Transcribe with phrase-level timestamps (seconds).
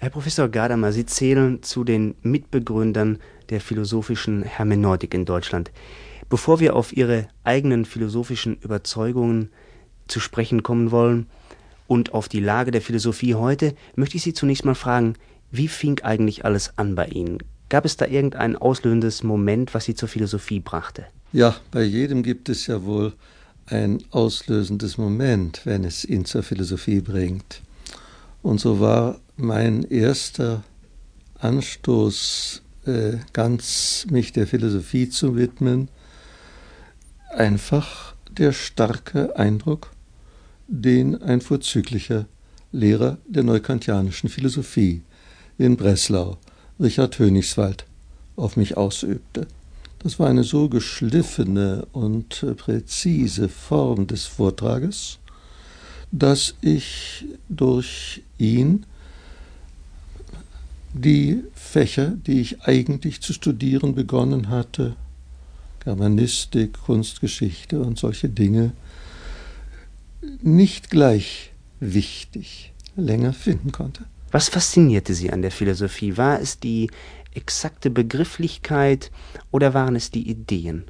[0.00, 3.18] Herr Professor Gadamer, Sie zählen zu den Mitbegründern
[3.50, 5.72] der philosophischen Hermeneutik in Deutschland.
[6.28, 9.50] Bevor wir auf Ihre eigenen philosophischen Überzeugungen
[10.06, 11.26] zu sprechen kommen wollen
[11.88, 15.14] und auf die Lage der Philosophie heute, möchte ich Sie zunächst mal fragen,
[15.50, 17.38] wie fing eigentlich alles an bei Ihnen?
[17.68, 21.06] Gab es da irgendein auslösendes Moment, was Sie zur Philosophie brachte?
[21.32, 23.14] Ja, bei jedem gibt es ja wohl
[23.66, 27.62] ein auslösendes Moment, wenn es ihn zur Philosophie bringt.
[28.42, 30.64] Und so war mein erster
[31.38, 35.88] Anstoß, äh, ganz mich der Philosophie zu widmen,
[37.30, 39.90] einfach der starke Eindruck,
[40.66, 42.26] den ein vorzüglicher
[42.72, 45.02] Lehrer der neukantianischen Philosophie
[45.56, 46.36] in Breslau,
[46.80, 47.86] Richard Hönigswald,
[48.36, 49.46] auf mich ausübte.
[50.00, 55.18] Das war eine so geschliffene und präzise Form des Vortrages,
[56.10, 58.84] dass ich durch ihn
[60.92, 64.96] die Fächer, die ich eigentlich zu studieren begonnen hatte,
[65.84, 68.72] Germanistik, Kunstgeschichte und solche Dinge,
[70.42, 74.04] nicht gleich wichtig länger finden konnte.
[74.30, 76.16] Was faszinierte Sie an der Philosophie?
[76.16, 76.90] War es die
[77.34, 79.10] exakte Begrifflichkeit
[79.50, 80.84] oder waren es die Ideen?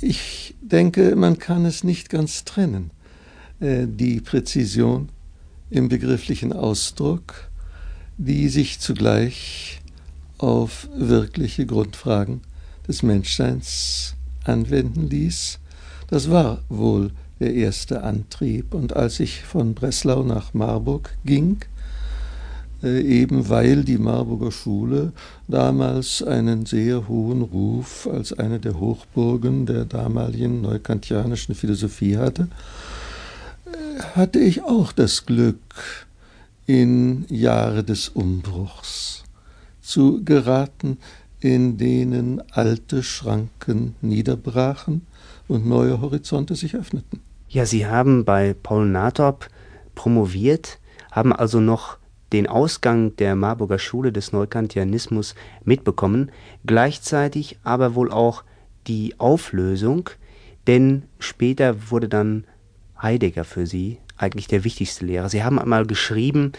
[0.00, 2.90] Ich denke, man kann es nicht ganz trennen.
[3.58, 5.08] Äh, die Präzision
[5.70, 7.50] im begrifflichen Ausdruck,
[8.18, 9.80] die sich zugleich
[10.38, 12.40] auf wirkliche Grundfragen
[12.86, 14.14] des Menschseins
[14.44, 15.58] anwenden ließ,
[16.08, 18.74] das war wohl der erste Antrieb.
[18.74, 21.58] Und als ich von Breslau nach Marburg ging,
[22.82, 25.12] äh, eben weil die Marburger Schule
[25.48, 32.48] damals einen sehr hohen Ruf als eine der Hochburgen der damaligen neukantianischen Philosophie hatte,
[33.66, 36.05] äh, hatte ich auch das Glück,
[36.66, 39.24] in Jahre des Umbruchs
[39.80, 40.98] zu geraten,
[41.40, 45.06] in denen alte Schranken niederbrachen
[45.48, 47.20] und neue Horizonte sich öffneten.
[47.48, 49.48] Ja, Sie haben bei Paul Nathorp
[49.94, 50.80] promoviert,
[51.12, 51.98] haben also noch
[52.32, 56.32] den Ausgang der Marburger Schule des Neukantianismus mitbekommen,
[56.66, 58.42] gleichzeitig aber wohl auch
[58.88, 60.10] die Auflösung,
[60.66, 62.44] denn später wurde dann
[63.00, 65.28] Heidegger für Sie eigentlich der wichtigste Lehrer.
[65.28, 66.52] Sie haben einmal geschrieben,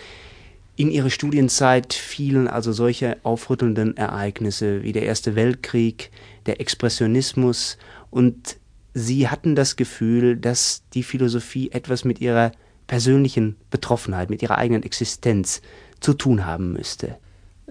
[0.76, 6.12] in ihre Studienzeit fielen also solche aufrüttelnden Ereignisse wie der Erste Weltkrieg,
[6.46, 7.78] der Expressionismus
[8.12, 8.58] und
[8.94, 12.52] sie hatten das Gefühl, dass die Philosophie etwas mit ihrer
[12.86, 15.62] persönlichen Betroffenheit, mit ihrer eigenen Existenz
[16.00, 17.18] zu tun haben müsste.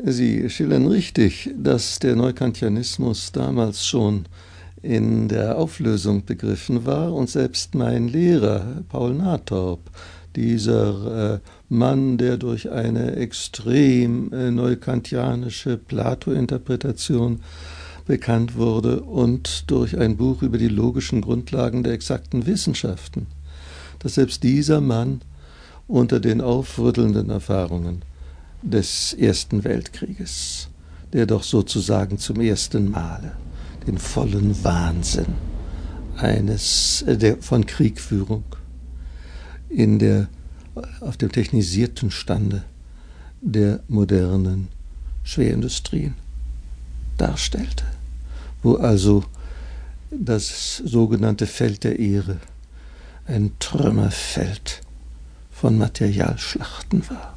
[0.05, 4.27] Sie schildern richtig, dass der Neukantianismus damals schon
[4.87, 9.81] in der Auflösung begriffen war und selbst mein Lehrer Paul Nathorp,
[10.37, 11.39] dieser äh,
[11.69, 17.41] Mann, der durch eine extrem äh, neukantianische Plato-Interpretation
[18.07, 23.27] bekannt wurde und durch ein Buch über die logischen Grundlagen der exakten Wissenschaften,
[23.99, 25.23] dass selbst dieser Mann
[25.89, 28.03] unter den aufrüttelnden Erfahrungen
[28.63, 30.69] des Ersten Weltkrieges,
[31.13, 33.33] der doch sozusagen zum ersten Male
[33.87, 35.35] den vollen Wahnsinn
[36.17, 38.45] eines äh, der, von Kriegführung
[39.69, 40.29] in der
[41.01, 42.65] auf dem technisierten Stande
[43.41, 44.69] der modernen
[45.25, 46.15] Schwerindustrien
[47.17, 47.85] darstellte,
[48.63, 49.25] wo also
[50.11, 52.39] das sogenannte Feld der Ehre
[53.27, 54.83] ein Trümmerfeld
[55.51, 57.37] von Materialschlachten war.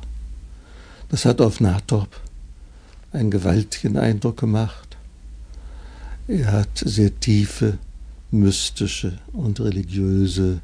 [1.10, 2.20] Das hat auf Nathorp
[3.12, 4.88] einen gewaltigen Eindruck gemacht.
[6.29, 7.79] Er hat sehr tiefe,
[8.29, 10.62] mystische und religiöse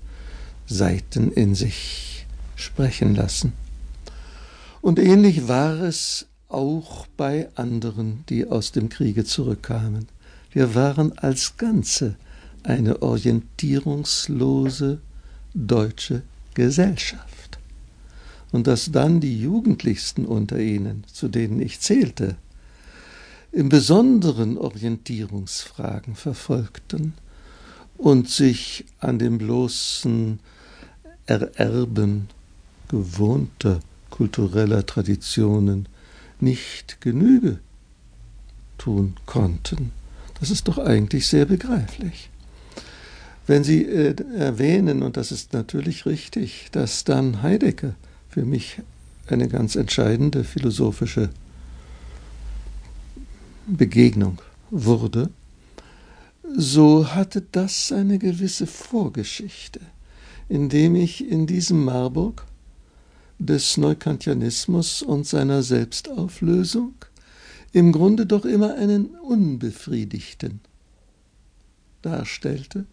[0.68, 3.54] Seiten in sich sprechen lassen.
[4.82, 10.08] Und ähnlich war es auch bei anderen, die aus dem Kriege zurückkamen.
[10.52, 12.16] Wir waren als Ganze
[12.62, 15.00] eine orientierungslose
[15.56, 16.22] deutsche
[16.54, 17.58] Gesellschaft.
[18.52, 22.36] Und dass dann die Jugendlichsten unter ihnen, zu denen ich zählte,
[23.56, 27.14] im Besonderen Orientierungsfragen verfolgten
[27.98, 30.40] und sich an dem bloßen
[31.26, 32.28] Ererben
[32.90, 33.80] gewohnter
[34.10, 35.88] kultureller Traditionen
[36.42, 37.60] nicht Genüge
[38.78, 39.92] tun konnten.
[40.42, 42.30] Das ist doch eigentlich sehr begreiflich.
[43.48, 47.96] Wenn Sie äh, erwähnen, und das ist natürlich richtig, dass dann Heidegger
[48.30, 48.82] für mich
[49.28, 51.30] eine ganz entscheidende philosophische
[53.68, 54.40] Begegnung
[54.70, 55.30] wurde,
[56.56, 59.82] so hatte das eine gewisse Vorgeschichte,
[60.50, 62.46] indem ich in diesem Marburg
[63.40, 66.94] des Neukantianismus und seiner Selbstauflösung
[67.74, 70.62] im Grunde doch immer einen unbefriedigten
[72.02, 72.86] darstellte